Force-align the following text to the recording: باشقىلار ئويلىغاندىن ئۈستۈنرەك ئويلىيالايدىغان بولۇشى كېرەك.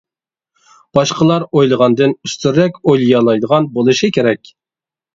باشقىلار 0.99 1.45
ئويلىغاندىن 1.51 2.17
ئۈستۈنرەك 2.17 2.83
ئويلىيالايدىغان 2.89 3.73
بولۇشى 3.79 4.15
كېرەك. 4.21 4.57